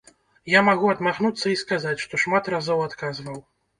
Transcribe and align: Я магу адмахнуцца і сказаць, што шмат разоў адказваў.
Я 0.53 0.61
магу 0.69 0.87
адмахнуцца 0.93 1.45
і 1.53 1.59
сказаць, 1.63 1.99
што 2.05 2.21
шмат 2.25 2.51
разоў 2.55 2.79
адказваў. 2.89 3.39